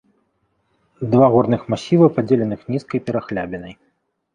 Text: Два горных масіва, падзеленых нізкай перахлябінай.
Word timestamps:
Два 1.11 1.29
горных 1.37 1.61
масіва, 1.75 2.11
падзеленых 2.19 2.61
нізкай 2.75 2.99
перахлябінай. 3.09 3.73